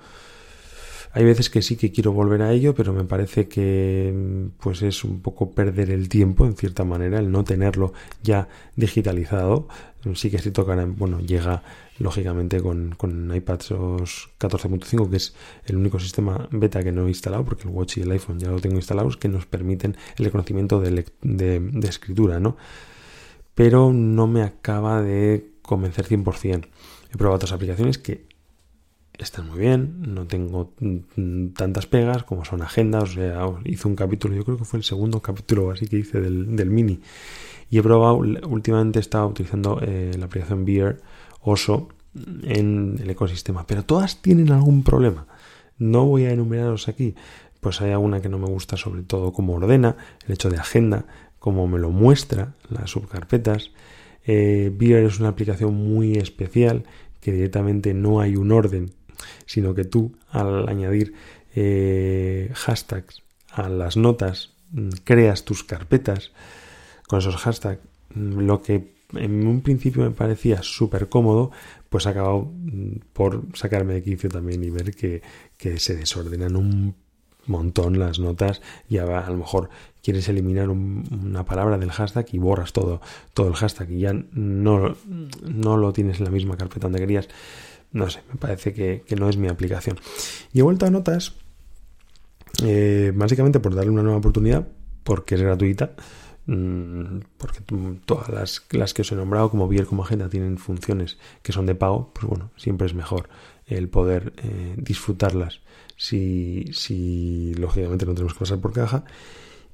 Hay 1.15 1.23
veces 1.23 1.49
que 1.49 1.61
sí 1.61 1.77
que 1.77 1.93
quiero 1.93 2.11
volver 2.11 2.41
a 2.41 2.51
ello, 2.51 2.75
pero 2.75 2.91
me 2.91 3.05
parece 3.05 3.47
que 3.47 4.13
mm, 4.13 4.61
pues 4.61 4.81
es 4.81 5.05
un 5.05 5.21
poco 5.21 5.51
perder 5.51 5.89
el 5.89 6.09
tiempo, 6.09 6.45
en 6.45 6.57
cierta 6.57 6.83
manera, 6.83 7.19
el 7.19 7.31
no 7.31 7.45
tenerlo 7.45 7.93
ya 8.21 8.49
digitalizado. 8.75 9.69
Sí 10.13 10.29
que 10.29 10.39
sí 10.39 10.51
toca, 10.51 10.75
bueno, 10.85 11.21
llega 11.21 11.63
lógicamente 11.99 12.61
con, 12.61 12.95
con 12.97 13.33
iPads 13.33 13.71
14.5, 13.71 15.09
que 15.09 15.15
es 15.15 15.35
el 15.65 15.77
único 15.77 15.99
sistema 16.01 16.49
beta 16.51 16.83
que 16.83 16.91
no 16.91 17.05
he 17.05 17.09
instalado, 17.09 17.45
porque 17.45 17.63
el 17.63 17.69
Watch 17.69 17.95
y 17.97 18.01
el 18.01 18.11
iPhone 18.11 18.37
ya 18.37 18.49
lo 18.49 18.59
tengo 18.59 18.75
instalados, 18.75 19.15
que 19.15 19.29
nos 19.29 19.45
permiten 19.45 19.95
el 20.17 20.25
reconocimiento 20.25 20.81
de, 20.81 21.05
de, 21.21 21.87
escritura, 21.87 22.41
¿no? 22.41 22.57
Pero 23.55 23.93
no 23.93 24.27
me 24.27 24.43
acaba 24.43 25.01
de 25.01 25.53
convencer 25.61 26.05
100%. 26.05 26.67
He 27.13 27.17
probado 27.17 27.37
otras 27.37 27.53
aplicaciones 27.53 27.97
que 27.97 28.34
están 29.19 29.47
muy 29.47 29.59
bien, 29.59 30.13
no 30.13 30.25
tengo 30.27 30.73
tantas 31.55 31.85
pegas 31.87 32.23
como 32.23 32.45
son 32.45 32.61
agendas, 32.61 33.03
o 33.03 33.13
sea, 33.13 33.45
hice 33.63 33.87
un 33.87 33.95
capítulo, 33.95 34.35
yo 34.35 34.43
creo 34.43 34.57
que 34.57 34.65
fue 34.65 34.77
el 34.77 34.83
segundo 34.83 35.21
capítulo 35.21 35.71
así 35.71 35.87
que 35.87 35.97
hice 35.97 36.21
del, 36.21 36.55
del 36.55 36.69
mini. 36.69 36.99
Y 37.69 37.79
he 37.79 37.83
probado, 37.83 38.15
últimamente 38.15 38.99
estaba 38.99 39.25
utilizando 39.25 39.79
eh, 39.81 40.11
la 40.17 40.25
aplicación 40.25 40.65
Beer 40.65 41.01
Oso 41.41 41.89
en 42.43 42.97
el 43.01 43.09
ecosistema, 43.09 43.65
pero 43.67 43.83
todas 43.83 44.21
tienen 44.21 44.51
algún 44.51 44.83
problema. 44.83 45.27
No 45.77 46.05
voy 46.05 46.25
a 46.25 46.31
enumeraros 46.31 46.87
aquí, 46.87 47.15
pues 47.59 47.81
hay 47.81 47.91
alguna 47.91 48.21
que 48.21 48.29
no 48.29 48.37
me 48.37 48.47
gusta, 48.47 48.77
sobre 48.77 49.03
todo 49.03 49.33
cómo 49.33 49.55
ordena, 49.55 49.97
el 50.25 50.33
hecho 50.33 50.49
de 50.49 50.57
agenda, 50.57 51.05
cómo 51.39 51.67
me 51.67 51.79
lo 51.79 51.89
muestra, 51.89 52.53
las 52.69 52.91
subcarpetas. 52.91 53.71
Eh, 54.25 54.71
Beer 54.73 55.03
es 55.03 55.19
una 55.19 55.29
aplicación 55.29 55.75
muy 55.75 56.15
especial 56.15 56.83
que 57.21 57.31
directamente 57.31 57.93
no 57.93 58.21
hay 58.21 58.35
un 58.35 58.51
orden, 58.51 58.91
sino 59.45 59.73
que 59.73 59.85
tú 59.85 60.13
al 60.29 60.67
añadir 60.67 61.13
eh, 61.55 62.51
hashtags 62.53 63.23
a 63.51 63.69
las 63.69 63.97
notas 63.97 64.51
mm, 64.71 64.89
creas 65.03 65.45
tus 65.45 65.63
carpetas 65.63 66.31
con 67.07 67.19
esos 67.19 67.37
hashtags, 67.37 67.81
mm, 68.13 68.39
lo 68.39 68.61
que 68.61 68.95
en 69.13 69.47
un 69.47 69.61
principio 69.61 70.03
me 70.03 70.11
parecía 70.11 70.61
súper 70.63 71.09
cómodo, 71.09 71.51
pues 71.89 72.07
ha 72.07 72.11
acabado 72.11 72.51
mm, 72.51 72.97
por 73.13 73.45
sacarme 73.53 73.93
de 73.93 74.03
quicio 74.03 74.29
también 74.29 74.63
y 74.63 74.69
ver 74.69 74.93
que, 74.95 75.21
se 75.77 75.95
desordenan 75.95 76.55
un 76.55 76.95
montón 77.47 77.99
las 77.99 78.19
notas 78.19 78.61
y 78.89 78.97
a, 78.97 79.05
lo 79.05 79.37
mejor 79.37 79.69
quieres 80.03 80.27
eliminar 80.29 80.69
una 80.69 81.45
palabra 81.45 81.77
del 81.77 81.91
hashtag 81.91 82.27
y 82.33 82.37
borras 82.37 82.73
todo, 82.73 83.01
todo 83.33 83.47
el 83.47 83.55
hashtag 83.55 83.91
y 83.91 83.99
ya 83.99 84.13
no, 84.13 84.95
no 85.41 85.77
lo 85.77 85.93
tienes 85.93 86.19
en 86.19 86.25
la 86.25 86.31
misma 86.31 86.57
carpeta 86.57 86.87
donde 86.87 86.99
querías. 86.99 87.27
No 87.95 88.09
sé, 88.09 88.21
me 88.31 88.37
parece 88.37 88.73
que, 88.73 89.03
no 89.17 89.29
es 89.29 89.37
mi 89.37 89.47
aplicación. 89.47 89.99
Y 90.53 90.59
he 90.59 90.63
vuelto 90.63 90.85
a 90.85 90.89
notas, 90.89 91.33
eh, 92.63 93.11
básicamente 93.15 93.59
por 93.59 93.73
darle 93.73 93.91
una 93.91 94.03
nueva 94.03 94.17
oportunidad, 94.17 94.67
porque 95.03 95.35
es 95.35 95.41
gratuita 95.41 95.95
Mm, 96.47 97.21
porque 97.37 97.61
todas 98.05 98.29
las, 98.29 98.65
las, 98.69 98.93
que 98.93 99.01
os 99.01 99.11
he 99.11 99.15
nombrado, 99.15 99.49
como 99.49 99.67
Bier, 99.67 99.85
como 99.85 100.03
Agenda, 100.03 100.29
tienen 100.29 100.57
funciones 100.57 101.17
que 101.41 101.51
son 101.51 101.65
de 101.65 101.73
pago, 101.73 102.11
pues 102.13 102.27
bueno, 102.27 102.51
siempre 102.55 102.85
es 102.85 102.93
mejor 102.93 103.29
el 103.65 103.89
poder 103.89 104.33
eh, 104.37 104.75
disfrutarlas 104.77 105.61
si, 105.97 106.65
si 106.71 107.55
lógicamente 107.55 108.05
no 108.05 108.13
tenemos 108.13 108.33
que 108.33 108.39
pasar 108.39 108.59
por 108.59 108.73
caja. 108.73 109.05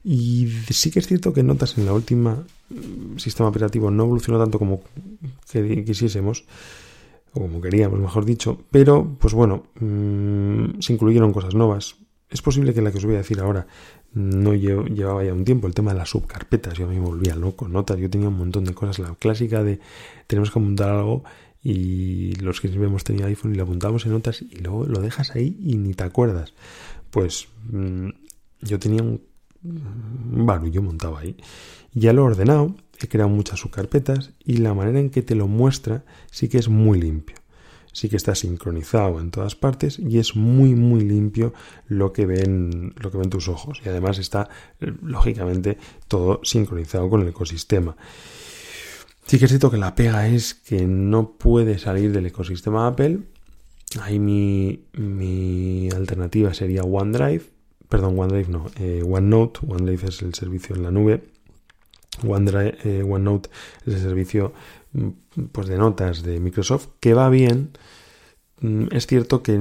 Y 0.03 0.47
sí 0.69 0.91
que 0.91 0.99
es 0.99 1.07
cierto 1.07 1.33
que 1.33 1.43
notas 1.43 1.77
en 1.77 1.85
la 1.85 1.93
última 1.93 2.45
mm, 2.69 3.17
sistema 3.17 3.49
operativo 3.49 3.91
no 3.91 4.03
evolucionó 4.03 4.39
tanto 4.39 4.57
como 4.57 4.81
quisiésemos, 5.51 6.45
o 7.33 7.39
como 7.39 7.61
queríamos, 7.61 7.99
mejor 7.99 8.25
dicho, 8.25 8.59
pero 8.71 9.15
pues 9.19 9.33
bueno, 9.33 9.63
mm, 9.79 10.79
se 10.79 10.93
incluyeron 10.93 11.33
cosas 11.33 11.55
nuevas. 11.55 11.95
Es 12.29 12.41
posible 12.41 12.73
que 12.73 12.81
la 12.81 12.91
que 12.91 12.97
os 12.97 13.05
voy 13.05 13.15
a 13.15 13.19
decir 13.19 13.39
ahora 13.39 13.67
no 14.13 14.53
llevaba 14.53 15.23
ya 15.23 15.33
un 15.33 15.45
tiempo. 15.45 15.67
El 15.67 15.73
tema 15.73 15.91
de 15.91 15.99
las 15.99 16.09
subcarpetas, 16.09 16.77
yo 16.77 16.85
a 16.85 16.89
mí 16.89 16.95
me 16.95 17.05
volvía 17.05 17.35
loco. 17.35 17.67
Notas, 17.67 17.97
yo 17.97 18.09
tenía 18.09 18.29
un 18.29 18.37
montón 18.37 18.63
de 18.65 18.73
cosas. 18.73 18.99
La 18.99 19.15
clásica 19.15 19.63
de 19.63 19.79
tenemos 20.27 20.51
que 20.51 20.59
apuntar 20.59 20.89
algo 20.89 21.23
y 21.63 22.33
los 22.35 22.59
que 22.59 22.67
siempre 22.67 22.87
hemos 22.87 23.03
tenido 23.03 23.27
iPhone 23.27 23.53
y 23.53 23.57
lo 23.57 23.63
apuntamos 23.63 24.05
en 24.05 24.13
notas 24.13 24.41
y 24.41 24.57
luego 24.57 24.85
lo 24.85 24.99
dejas 24.99 25.35
ahí 25.35 25.57
y 25.61 25.77
ni 25.77 25.93
te 25.93 26.03
acuerdas. 26.03 26.53
Pues 27.11 27.47
mm, 27.69 28.09
yo 28.61 28.79
tenía 28.79 29.03
un, 29.03 29.21
barullo 29.63 30.81
montado 30.81 31.17
ahí. 31.17 31.35
Ya 31.93 32.13
lo 32.13 32.23
he 32.23 32.25
ordenado, 32.25 32.75
he 33.05 33.09
creado 33.09 33.29
muchas 33.29 33.59
subcarpetas 33.59 34.31
y 34.45 34.57
la 34.57 34.73
manera 34.73 34.99
en 34.99 35.09
que 35.09 35.21
te 35.21 35.35
lo 35.35 35.47
muestra 35.47 36.03
sí 36.31 36.49
que 36.49 36.57
es 36.57 36.69
muy 36.69 36.99
limpio 36.99 37.35
sí 37.93 38.09
que 38.09 38.15
está 38.15 38.35
sincronizado 38.35 39.19
en 39.19 39.31
todas 39.31 39.55
partes 39.55 39.99
y 39.99 40.19
es 40.19 40.35
muy 40.35 40.75
muy 40.75 41.01
limpio 41.01 41.53
lo 41.87 42.13
que 42.13 42.25
ven 42.25 42.93
lo 42.97 43.11
que 43.11 43.17
ven 43.17 43.29
tus 43.29 43.47
ojos 43.47 43.81
y 43.85 43.89
además 43.89 44.17
está 44.17 44.49
lógicamente 44.79 45.77
todo 46.07 46.39
sincronizado 46.43 47.09
con 47.09 47.21
el 47.21 47.27
ecosistema. 47.27 47.95
Sí 49.25 49.39
que 49.39 49.45
es 49.45 49.51
cierto 49.51 49.71
que 49.71 49.77
la 49.77 49.95
pega 49.95 50.27
es 50.27 50.53
que 50.53 50.85
no 50.85 51.33
puede 51.33 51.77
salir 51.79 52.11
del 52.11 52.25
ecosistema 52.25 52.87
Apple. 52.87 53.19
Ahí 54.01 54.19
mi, 54.19 54.85
mi 54.93 55.89
alternativa 55.95 56.53
sería 56.53 56.81
OneDrive. 56.81 57.43
Perdón, 57.87 58.19
OneDrive 58.19 58.49
no, 58.49 58.65
eh, 58.79 59.03
OneNote. 59.05 59.61
OneDrive 59.67 60.09
es 60.09 60.21
el 60.21 60.33
servicio 60.33 60.75
en 60.75 60.83
la 60.83 60.91
nube. 60.91 61.23
Eh, 62.23 63.03
OneNote 63.07 63.49
es 63.85 63.95
el 63.95 64.01
servicio 64.01 64.53
pues 65.51 65.67
de 65.67 65.77
notas 65.77 66.23
de 66.23 66.39
Microsoft 66.39 66.89
que 66.99 67.13
va 67.13 67.29
bien. 67.29 67.71
Mm, 68.59 68.87
es 68.91 69.07
cierto 69.07 69.41
que 69.41 69.53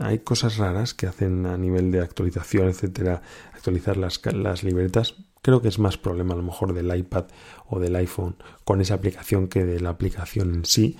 hay 0.00 0.18
cosas 0.20 0.56
raras 0.56 0.94
que 0.94 1.06
hacen 1.06 1.46
a 1.46 1.56
nivel 1.56 1.90
de 1.92 2.00
actualización, 2.00 2.68
etcétera, 2.68 3.22
actualizar 3.52 3.96
las, 3.96 4.20
las 4.34 4.64
libretas. 4.64 5.14
Creo 5.42 5.60
que 5.60 5.68
es 5.68 5.78
más 5.78 5.98
problema 5.98 6.34
a 6.34 6.36
lo 6.36 6.42
mejor 6.42 6.72
del 6.72 6.94
iPad 6.96 7.26
o 7.68 7.80
del 7.80 7.96
iPhone 7.96 8.36
con 8.64 8.80
esa 8.80 8.94
aplicación 8.94 9.48
que 9.48 9.64
de 9.64 9.80
la 9.80 9.90
aplicación 9.90 10.54
en 10.54 10.64
sí. 10.64 10.96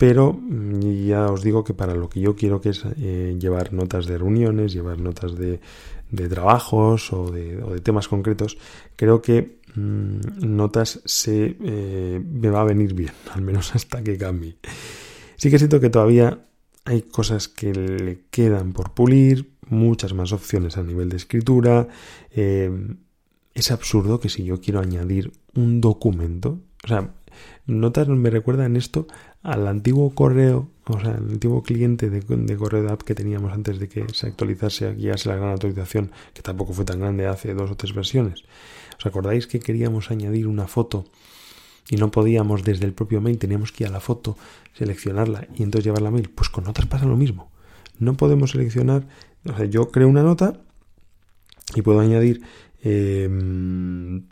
Pero 0.00 0.32
mm, 0.32 1.06
ya 1.06 1.26
os 1.26 1.42
digo 1.42 1.62
que 1.62 1.74
para 1.74 1.94
lo 1.94 2.08
que 2.08 2.20
yo 2.20 2.34
quiero 2.34 2.60
que 2.60 2.70
es 2.70 2.84
eh, 2.98 3.36
llevar 3.38 3.72
notas 3.72 4.06
de 4.06 4.16
reuniones, 4.16 4.72
llevar 4.72 4.98
notas 4.98 5.36
de, 5.36 5.60
de 6.10 6.28
trabajos 6.28 7.12
o 7.12 7.30
de, 7.30 7.62
o 7.62 7.74
de, 7.74 7.80
temas 7.80 8.08
concretos, 8.08 8.56
creo 8.96 9.20
que 9.20 9.42
mm, 9.42 9.59
notas 9.76 11.00
se 11.04 11.56
eh, 11.60 12.22
me 12.24 12.50
va 12.50 12.62
a 12.62 12.64
venir 12.64 12.94
bien, 12.94 13.12
al 13.32 13.42
menos 13.42 13.74
hasta 13.74 14.02
que 14.02 14.16
cambie. 14.16 14.56
Sí 15.36 15.50
que 15.50 15.58
siento 15.58 15.80
que 15.80 15.90
todavía 15.90 16.44
hay 16.84 17.02
cosas 17.02 17.48
que 17.48 17.72
le 17.72 18.24
quedan 18.30 18.72
por 18.72 18.92
pulir, 18.92 19.52
muchas 19.66 20.12
más 20.12 20.32
opciones 20.32 20.76
a 20.76 20.82
nivel 20.82 21.08
de 21.08 21.16
escritura. 21.16 21.88
Eh, 22.30 22.70
es 23.54 23.70
absurdo 23.70 24.20
que 24.20 24.28
si 24.28 24.44
yo 24.44 24.60
quiero 24.60 24.80
añadir 24.80 25.32
un 25.54 25.80
documento, 25.80 26.60
o 26.84 26.88
sea, 26.88 27.14
notas 27.66 28.08
me 28.08 28.30
recuerdan 28.30 28.76
esto 28.76 29.06
al 29.42 29.66
antiguo 29.68 30.14
correo, 30.14 30.68
o 30.86 31.00
sea, 31.00 31.12
al 31.12 31.30
antiguo 31.30 31.62
cliente 31.62 32.10
de, 32.10 32.56
correo 32.56 32.82
de 32.82 32.92
app 32.92 33.02
que 33.02 33.14
teníamos 33.14 33.52
antes 33.52 33.78
de 33.78 33.88
que 33.88 34.06
se 34.12 34.26
actualizase, 34.26 34.88
aquí 34.88 35.02
ya 35.02 35.14
la 35.24 35.36
gran 35.36 35.50
actualización, 35.50 36.10
que 36.34 36.42
tampoco 36.42 36.72
fue 36.72 36.84
tan 36.84 37.00
grande 37.00 37.26
hace 37.26 37.54
dos 37.54 37.70
o 37.70 37.76
tres 37.76 37.94
versiones. 37.94 38.44
¿Os 38.98 39.06
acordáis 39.06 39.46
que 39.46 39.60
queríamos 39.60 40.10
añadir 40.10 40.46
una 40.46 40.66
foto 40.66 41.06
y 41.88 41.96
no 41.96 42.10
podíamos 42.10 42.64
desde 42.64 42.84
el 42.84 42.92
propio 42.92 43.20
mail, 43.20 43.38
teníamos 43.38 43.72
que 43.72 43.84
ir 43.84 43.88
a 43.88 43.92
la 43.92 44.00
foto, 44.00 44.36
seleccionarla 44.74 45.48
y 45.56 45.62
entonces 45.62 45.86
llevarla 45.86 46.08
a 46.08 46.12
mail? 46.12 46.28
Pues 46.30 46.50
con 46.50 46.64
notas 46.64 46.86
pasa 46.86 47.06
lo 47.06 47.16
mismo. 47.16 47.50
No 47.98 48.14
podemos 48.14 48.50
seleccionar, 48.50 49.06
o 49.48 49.56
sea, 49.56 49.64
yo 49.64 49.90
creo 49.90 50.08
una 50.08 50.22
nota 50.22 50.60
y 51.74 51.82
puedo 51.82 52.00
añadir, 52.00 52.42
eh, 52.82 53.28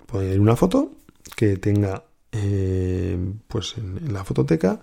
puedo 0.06 0.22
añadir 0.22 0.40
una 0.40 0.56
foto 0.56 0.92
que 1.36 1.56
tenga 1.56 2.04
eh, 2.40 3.34
pues 3.48 3.76
en, 3.78 4.12
la 4.12 4.24
fototeca, 4.24 4.80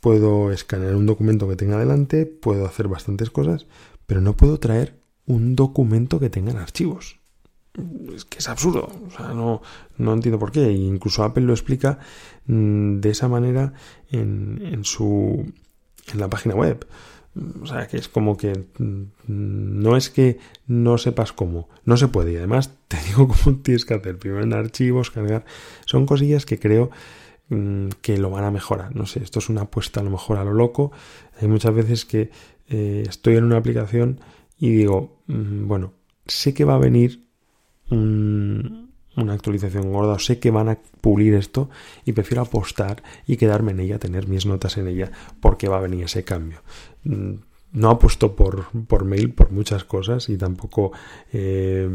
puedo 0.00 0.52
escanear 0.52 0.96
un 0.96 1.06
documento 1.06 1.48
que 1.48 1.56
tenga 1.56 1.78
delante, 1.78 2.26
puedo 2.26 2.66
hacer 2.66 2.88
bastantes 2.88 3.30
cosas, 3.30 3.66
pero 4.06 4.20
no 4.20 4.36
puedo 4.36 4.58
traer 4.58 5.00
un 5.26 5.56
documento 5.56 6.20
que 6.20 6.30
tenga 6.30 6.60
archivos. 6.60 7.20
Es 8.14 8.26
que 8.26 8.38
es 8.38 8.48
absurdo, 8.48 8.90
o 9.06 9.10
sea, 9.10 9.28
no, 9.28 9.62
no 9.96 10.12
entiendo 10.12 10.38
por 10.38 10.52
qué. 10.52 10.70
incluso 10.72 11.24
Apple 11.24 11.44
lo 11.44 11.54
explica 11.54 11.98
mm, 12.46 13.00
de 13.00 13.10
esa 13.10 13.28
manera 13.28 13.72
en, 14.10 14.60
en 14.62 14.84
su 14.84 15.50
en 16.12 16.20
la 16.20 16.28
página 16.28 16.54
web. 16.54 16.86
O 17.62 17.66
sea, 17.66 17.86
que 17.86 17.96
es 17.96 18.08
como 18.08 18.36
que 18.36 18.66
mm, 18.78 19.04
no 19.26 19.96
es 19.96 20.10
que 20.10 20.38
no 20.66 20.98
sepas 20.98 21.32
cómo, 21.32 21.68
no 21.84 21.96
se 21.96 22.08
puede. 22.08 22.32
Y 22.32 22.36
además 22.36 22.74
te 22.88 22.98
digo 23.06 23.28
cómo 23.28 23.58
tienes 23.58 23.84
que 23.84 23.94
hacer. 23.94 24.18
Primero 24.18 24.42
en 24.42 24.52
archivos, 24.52 25.10
cargar. 25.10 25.44
Son 25.86 26.06
cosillas 26.06 26.44
que 26.44 26.58
creo 26.58 26.90
mm, 27.48 27.88
que 28.02 28.18
lo 28.18 28.30
van 28.30 28.44
a 28.44 28.50
mejorar. 28.50 28.94
No 28.94 29.06
sé, 29.06 29.22
esto 29.22 29.38
es 29.38 29.48
una 29.48 29.62
apuesta 29.62 30.00
a 30.00 30.04
lo 30.04 30.10
mejor 30.10 30.38
a 30.38 30.44
lo 30.44 30.52
loco. 30.52 30.92
Hay 31.40 31.48
muchas 31.48 31.74
veces 31.74 32.04
que 32.04 32.30
eh, 32.68 33.04
estoy 33.08 33.36
en 33.36 33.44
una 33.44 33.56
aplicación 33.56 34.20
y 34.58 34.70
digo, 34.70 35.22
mm, 35.26 35.66
bueno, 35.66 35.94
sé 36.26 36.52
que 36.52 36.64
va 36.64 36.74
a 36.74 36.78
venir 36.78 37.26
un, 37.90 38.91
una 39.16 39.34
actualización 39.34 39.92
gorda, 39.92 40.14
o 40.14 40.18
sé 40.18 40.38
que 40.38 40.50
van 40.50 40.68
a 40.68 40.78
pulir 41.00 41.34
esto 41.34 41.70
y 42.04 42.12
prefiero 42.12 42.42
apostar 42.42 43.02
y 43.26 43.36
quedarme 43.36 43.72
en 43.72 43.80
ella, 43.80 43.98
tener 43.98 44.28
mis 44.28 44.46
notas 44.46 44.76
en 44.78 44.88
ella, 44.88 45.10
porque 45.40 45.68
va 45.68 45.78
a 45.78 45.80
venir 45.80 46.04
ese 46.04 46.24
cambio. 46.24 46.62
Mm, 47.04 47.34
no 47.72 47.88
apuesto 47.88 48.36
por, 48.36 48.66
por 48.86 49.04
mail 49.04 49.32
por 49.32 49.50
muchas 49.50 49.84
cosas 49.84 50.28
y 50.28 50.36
tampoco 50.36 50.92
eh, 51.32 51.88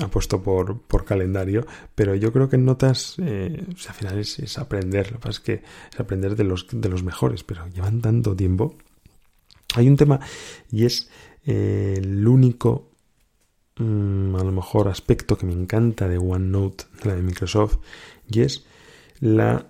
apuesto 0.00 0.42
por, 0.42 0.80
por 0.82 1.04
calendario, 1.04 1.66
pero 1.94 2.14
yo 2.14 2.32
creo 2.32 2.48
que 2.48 2.56
en 2.56 2.66
notas 2.66 3.16
eh, 3.18 3.64
al 3.66 3.94
final 3.94 4.18
es, 4.18 4.58
aprender, 4.58 5.12
lo 5.12 5.18
que 5.18 5.22
pasa 5.22 5.38
es 5.38 5.40
que 5.40 5.62
es 5.92 6.00
aprender 6.00 6.36
de 6.36 6.44
los, 6.44 6.66
de 6.70 6.88
los 6.88 7.02
mejores, 7.02 7.44
pero 7.44 7.66
llevan 7.68 8.00
tanto 8.00 8.36
tiempo. 8.36 8.74
Hay 9.74 9.88
un 9.88 9.96
tema 9.96 10.20
y 10.70 10.84
es 10.84 11.10
eh, 11.46 11.94
el 11.98 12.26
único 12.28 12.90
a 13.78 13.82
lo 13.82 14.52
mejor 14.52 14.88
aspecto 14.88 15.36
que 15.36 15.46
me 15.46 15.52
encanta 15.52 16.08
de 16.08 16.18
OneNote, 16.18 16.84
la 17.04 17.14
de 17.14 17.22
Microsoft, 17.22 17.78
y 18.28 18.40
es 18.40 18.64
la 19.20 19.66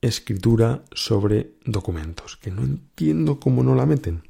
escritura 0.00 0.82
sobre 0.92 1.52
documentos, 1.64 2.36
que 2.36 2.50
no 2.50 2.62
entiendo 2.62 3.38
cómo 3.40 3.62
no 3.62 3.74
la 3.74 3.86
meten. 3.86 4.22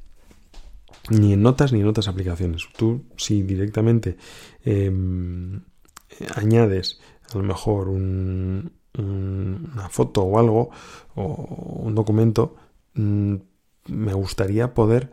ni 1.09 1.31
en 1.31 1.41
notas 1.41 1.71
ni 1.71 1.79
en 1.79 1.87
otras 1.87 2.09
aplicaciones. 2.09 2.67
Tú 2.75 3.05
si 3.15 3.41
directamente 3.41 4.17
em, 4.65 5.61
añades 6.35 6.99
a 7.33 7.37
lo 7.37 7.43
mejor 7.43 7.87
una 7.87 8.69
foto 9.89 10.23
o 10.23 10.37
algo 10.37 10.69
o 11.15 11.23
un 11.83 11.95
documento, 11.95 12.57
mm, 12.95 13.35
me 13.87 14.13
gustaría 14.13 14.73
poder 14.73 15.11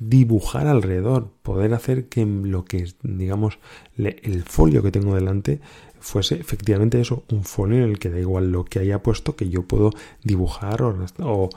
dibujar 0.00 0.66
alrededor, 0.66 1.30
poder 1.42 1.74
hacer 1.74 2.08
que 2.08 2.24
lo 2.24 2.64
que, 2.64 2.92
digamos, 3.02 3.58
el 3.96 4.44
folio 4.44 4.82
que 4.82 4.92
tengo 4.92 5.14
delante 5.14 5.60
fuese 6.00 6.36
efectivamente 6.36 7.00
eso, 7.00 7.24
un 7.30 7.44
folio 7.44 7.78
en 7.78 7.90
el 7.90 7.98
que 7.98 8.10
da 8.10 8.20
igual 8.20 8.52
lo 8.52 8.64
que 8.64 8.78
haya 8.78 9.02
puesto, 9.02 9.36
que 9.36 9.48
yo 9.48 9.62
puedo 9.62 9.90
dibujar 10.22 10.82
o, 10.82 11.50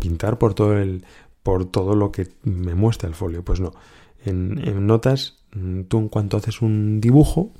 pintar 0.00 0.38
por 0.38 0.54
todo 0.54 0.78
el 0.78 1.04
por 1.42 1.64
todo 1.64 1.94
lo 1.94 2.12
que 2.12 2.28
me 2.42 2.74
muestra 2.74 3.08
el 3.08 3.14
folio. 3.14 3.42
Pues 3.42 3.60
no. 3.60 3.72
En, 4.26 4.60
en, 4.68 4.86
notas, 4.86 5.38
mm, 5.54 5.82
tú 5.82 5.98
en 5.98 6.08
cuanto 6.08 6.36
haces 6.36 6.60
un 6.60 7.00
dibujo, 7.00 7.52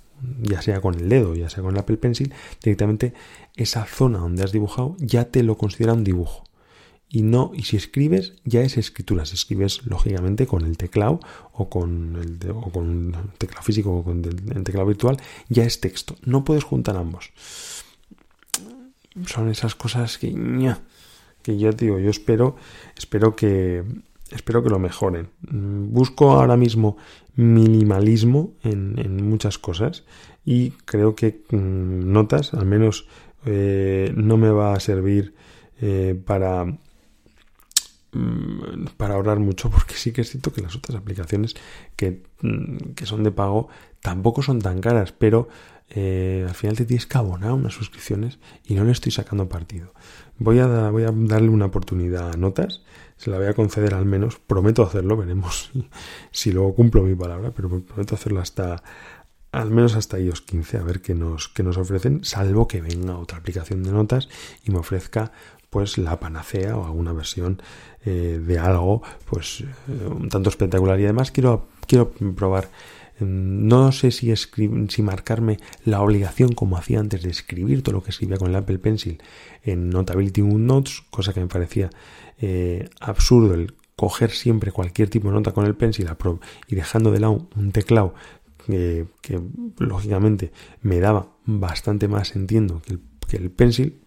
ya 0.42 0.60
sea 0.60 0.82
con 0.82 0.94
el 0.94 1.08
dedo, 1.08 1.34
ya 1.34 1.48
sea 1.48 1.62
con 1.62 1.74
el 1.74 1.80
Apple 1.80 1.96
Pencil, 1.96 2.34
directamente 2.62 3.14
esa 3.56 3.86
zona 3.86 4.18
donde 4.18 4.42
has 4.42 4.52
dibujado 4.52 4.96
ya 4.98 5.30
te 5.30 5.42
lo 5.42 5.56
considera 5.56 5.94
un 5.94 6.04
dibujo 6.04 6.47
y 7.10 7.22
no 7.22 7.52
y 7.54 7.62
si 7.62 7.76
escribes 7.76 8.34
ya 8.44 8.60
es 8.60 8.76
escritura. 8.76 9.24
Si 9.24 9.34
escribes 9.34 9.84
lógicamente 9.86 10.46
con 10.46 10.64
el 10.64 10.76
teclado 10.76 11.20
o 11.52 11.68
con 11.68 12.16
el 12.16 12.50
o 12.50 12.70
con 12.70 12.88
un 12.88 13.16
teclado 13.38 13.62
físico 13.62 13.96
o 13.96 14.04
con 14.04 14.24
el 14.24 14.64
teclado 14.64 14.86
virtual 14.86 15.16
ya 15.48 15.64
es 15.64 15.80
texto. 15.80 16.16
No 16.24 16.44
puedes 16.44 16.64
juntar 16.64 16.96
ambos. 16.96 17.30
Son 19.26 19.48
esas 19.48 19.74
cosas 19.74 20.18
que 20.18 20.34
que 21.42 21.58
yo 21.58 21.72
digo 21.72 21.98
yo 21.98 22.10
espero 22.10 22.56
espero 22.96 23.34
que 23.34 23.84
espero 24.30 24.62
que 24.62 24.70
lo 24.70 24.78
mejoren. 24.78 25.28
Busco 25.40 26.32
ahora 26.32 26.56
mismo 26.56 26.98
minimalismo 27.36 28.52
en, 28.64 28.98
en 28.98 29.28
muchas 29.28 29.58
cosas 29.58 30.04
y 30.44 30.70
creo 30.84 31.14
que 31.14 31.42
mm, 31.50 32.12
notas 32.12 32.52
al 32.52 32.66
menos 32.66 33.06
eh, 33.46 34.12
no 34.16 34.36
me 34.36 34.50
va 34.50 34.74
a 34.74 34.80
servir 34.80 35.34
eh, 35.80 36.20
para 36.26 36.66
Mm, 38.10 38.86
para 38.96 39.14
ahorrar 39.14 39.38
mucho 39.38 39.68
porque 39.70 39.94
sí 39.94 40.12
que 40.12 40.22
es 40.22 40.30
cierto 40.30 40.50
que 40.50 40.62
las 40.62 40.74
otras 40.74 40.96
aplicaciones 40.96 41.54
que, 41.94 42.22
mm, 42.40 42.94
que 42.94 43.04
son 43.04 43.22
de 43.22 43.30
pago 43.32 43.68
tampoco 44.00 44.40
son 44.40 44.60
tan 44.60 44.80
caras 44.80 45.12
pero 45.12 45.48
eh, 45.90 46.46
al 46.48 46.54
final 46.54 46.74
te 46.74 46.86
tienes 46.86 47.06
que 47.06 47.18
abonar 47.18 47.52
unas 47.52 47.74
suscripciones 47.74 48.38
y 48.64 48.74
no 48.74 48.84
le 48.84 48.92
estoy 48.92 49.12
sacando 49.12 49.48
partido. 49.48 49.92
Voy 50.38 50.58
a, 50.58 50.90
voy 50.90 51.04
a 51.04 51.12
darle 51.12 51.50
una 51.50 51.66
oportunidad 51.66 52.32
a 52.32 52.36
notas 52.36 52.82
se 53.18 53.30
la 53.30 53.38
voy 53.38 53.48
a 53.48 53.54
conceder 53.54 53.94
al 53.94 54.06
menos 54.06 54.38
prometo 54.38 54.82
hacerlo 54.82 55.16
veremos 55.16 55.70
si, 56.30 56.52
luego 56.52 56.74
cumplo 56.74 57.02
mi 57.02 57.14
palabra 57.14 57.52
pero 57.54 57.68
prometo 57.82 58.14
hacerlo 58.14 58.40
hasta 58.40 58.82
al 59.58 59.72
menos 59.72 59.96
hasta 59.96 60.20
iOS 60.20 60.42
15 60.42 60.78
a 60.78 60.82
ver 60.82 61.00
qué 61.00 61.14
nos, 61.14 61.48
qué 61.48 61.64
nos 61.64 61.76
ofrecen 61.78 62.22
salvo 62.22 62.68
que 62.68 62.80
venga 62.80 63.18
otra 63.18 63.38
aplicación 63.38 63.82
de 63.82 63.90
notas 63.90 64.28
y 64.64 64.70
me 64.70 64.78
ofrezca 64.78 65.32
pues 65.68 65.98
la 65.98 66.20
panacea 66.20 66.76
o 66.76 66.86
alguna 66.86 67.12
versión 67.12 67.60
eh, 68.04 68.40
de 68.42 68.58
algo 68.58 69.02
pues 69.28 69.64
eh, 69.88 70.06
un 70.06 70.28
tanto 70.28 70.48
espectacular. 70.48 70.98
Y 71.00 71.04
además 71.04 71.32
quiero 71.32 71.66
quiero 71.88 72.10
probar 72.36 72.70
mm, 73.18 73.66
no 73.66 73.90
sé 73.90 74.12
si, 74.12 74.32
si 74.36 75.02
marcarme 75.02 75.58
la 75.84 76.02
obligación 76.02 76.52
como 76.52 76.76
hacía 76.76 77.00
antes 77.00 77.22
de 77.22 77.30
escribir 77.30 77.82
todo 77.82 77.96
lo 77.96 78.02
que 78.04 78.10
escribía 78.10 78.38
con 78.38 78.50
el 78.50 78.56
Apple 78.56 78.78
Pencil 78.78 79.20
en 79.64 79.90
Notability 79.90 80.42
Notes, 80.42 81.02
cosa 81.10 81.32
que 81.34 81.40
me 81.40 81.48
parecía 81.48 81.90
eh, 82.40 82.88
absurdo 83.00 83.54
el 83.54 83.74
coger 83.98 84.30
siempre 84.30 84.70
cualquier 84.70 85.10
tipo 85.10 85.26
de 85.26 85.34
nota 85.34 85.50
con 85.50 85.66
el 85.66 85.74
pencil 85.74 86.08
y 86.68 86.76
dejando 86.76 87.10
de 87.10 87.18
lado 87.18 87.48
un 87.56 87.72
teclado 87.72 88.14
que, 88.68 89.06
lógicamente 89.78 90.52
me 90.82 91.00
daba 91.00 91.28
bastante 91.44 92.08
más 92.08 92.36
entiendo 92.36 92.82
que 92.82 92.94
el, 92.94 93.00
que 93.26 93.50
pencil 93.50 94.00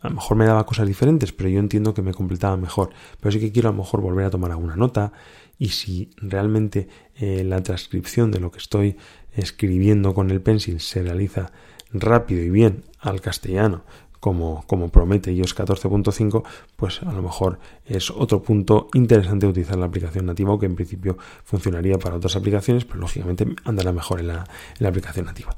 a 0.00 0.08
lo 0.08 0.16
mejor 0.16 0.36
me 0.36 0.46
daba 0.46 0.66
cosas 0.66 0.88
diferentes, 0.88 1.32
pero 1.32 1.48
yo 1.48 1.60
entiendo 1.60 1.94
que 1.94 2.02
me 2.02 2.12
completaba 2.12 2.56
mejor. 2.56 2.90
Pero 3.20 3.30
sí 3.30 3.38
que 3.38 3.52
quiero 3.52 3.68
a 3.68 3.72
lo 3.72 3.78
mejor 3.78 4.00
volver 4.00 4.26
a 4.26 4.30
tomar 4.30 4.50
alguna 4.50 4.74
nota 4.74 5.12
y 5.58 5.68
si 5.68 6.10
realmente 6.16 6.88
eh, 7.14 7.44
la 7.44 7.62
transcripción 7.62 8.32
de 8.32 8.40
lo 8.40 8.50
que 8.50 8.58
estoy 8.58 8.96
escribiendo 9.32 10.12
con 10.12 10.30
el 10.32 10.40
pencil 10.40 10.80
se 10.80 11.04
realiza 11.04 11.52
rápido 11.92 12.42
y 12.42 12.50
bien 12.50 12.82
al 12.98 13.20
castellano, 13.20 13.84
como, 14.22 14.62
como 14.68 14.88
promete 14.88 15.32
iOS 15.32 15.56
14.5, 15.56 16.44
pues 16.76 17.02
a 17.02 17.12
lo 17.12 17.22
mejor 17.22 17.58
es 17.84 18.08
otro 18.08 18.40
punto 18.40 18.86
interesante 18.94 19.48
utilizar 19.48 19.76
la 19.76 19.86
aplicación 19.86 20.26
nativa, 20.26 20.56
que 20.60 20.66
en 20.66 20.76
principio 20.76 21.18
funcionaría 21.42 21.98
para 21.98 22.14
otras 22.14 22.36
aplicaciones, 22.36 22.84
pero 22.84 23.00
lógicamente 23.00 23.44
andará 23.64 23.92
mejor 23.92 24.20
en 24.20 24.28
la, 24.28 24.34
en 24.34 24.78
la 24.78 24.90
aplicación 24.90 25.26
nativa. 25.26 25.56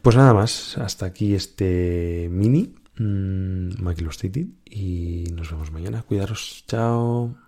Pues 0.00 0.16
nada 0.16 0.32
más, 0.32 0.78
hasta 0.78 1.04
aquí 1.04 1.34
este 1.34 2.28
mini 2.30 2.72
mm, 2.96 3.86
State 4.12 4.46
y 4.64 5.24
nos 5.34 5.50
vemos 5.50 5.70
mañana. 5.70 6.00
Cuidaros. 6.00 6.64
Chao. 6.66 7.47